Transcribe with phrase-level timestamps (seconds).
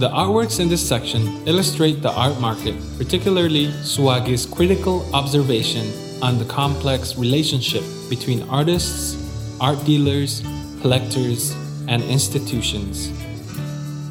[0.00, 5.92] The artworks in this section illustrate the art market, particularly Suwage's critical observation
[6.22, 9.20] on the complex relationship between artists,
[9.60, 10.40] art dealers,
[10.80, 11.54] collectors,
[11.86, 13.12] and institutions.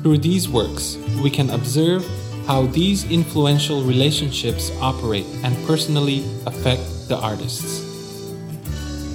[0.04, 2.05] Through these works, we can observe
[2.45, 7.81] how these influential relationships operate and personally affect the artists.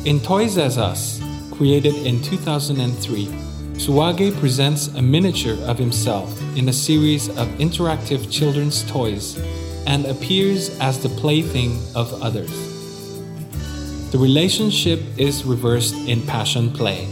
[0.07, 1.23] In Toys As Us,
[1.53, 3.29] created in 2003,
[3.77, 9.39] Suwage presents a miniature of himself in a series of interactive children's toys
[9.87, 12.53] and appears as the plaything of others.
[14.11, 17.07] The relationship is reversed in Passion Play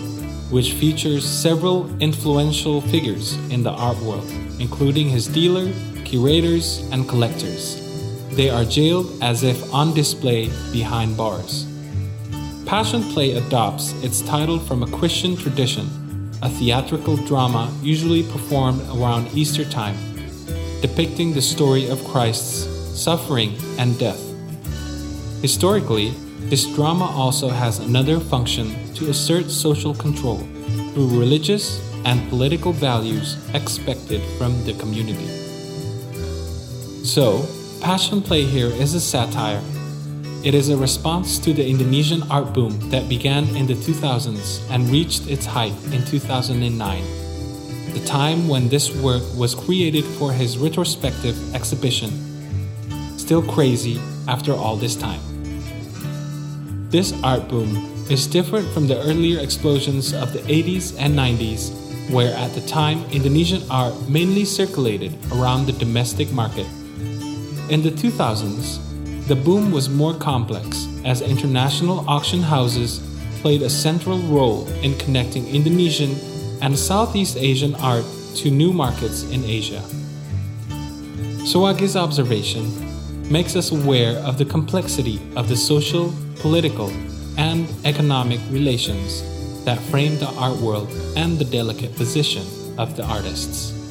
[0.53, 5.73] which features several influential figures in the art world, including his dealer,
[6.05, 7.81] curators, and collectors.
[8.37, 11.67] They are jailed as if on display behind bars.
[12.67, 15.89] Passion Play adopts its title from a Christian tradition,
[16.43, 19.97] a theatrical drama usually performed around Easter time,
[20.81, 22.67] depicting the story of Christ's
[23.01, 24.21] suffering and death.
[25.41, 26.11] Historically,
[26.51, 30.39] this drama also has another function to assert social control
[30.93, 35.27] through religious and political values expected from the community.
[37.05, 37.47] So,
[37.81, 39.63] Passion Play here is a satire.
[40.45, 44.91] It is a response to the Indonesian art boom that began in the 2000s and
[44.91, 47.05] reached its height in 2009,
[47.93, 52.11] the time when this work was created for his retrospective exhibition.
[53.17, 55.21] Still crazy after all this time.
[56.91, 61.71] This art boom is different from the earlier explosions of the 80s and 90s,
[62.11, 66.67] where at the time Indonesian art mainly circulated around the domestic market.
[67.71, 68.92] In the 2000s,
[69.29, 73.01] the boom was more complex as international auction houses
[73.41, 76.17] played a central role in connecting Indonesian
[76.61, 78.05] and Southeast Asian art
[78.37, 79.83] to new markets in Asia.
[81.45, 82.71] Suwage's observation
[83.31, 86.91] makes us aware of the complexity of the social political,
[87.39, 89.23] and economic relations
[89.65, 92.43] that frame the art world and the delicate position
[92.79, 93.82] of the artists.